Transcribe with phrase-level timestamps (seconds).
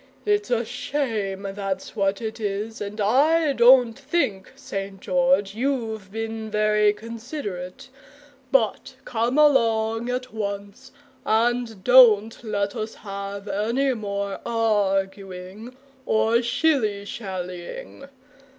[0.25, 4.99] It's a shame, that's what it is, and I don't think, St.
[4.99, 7.89] George, you've been very considerate
[8.51, 10.91] but come along at once,
[11.23, 15.77] and don't let us have any more arguing
[16.07, 18.05] or shilly shallying.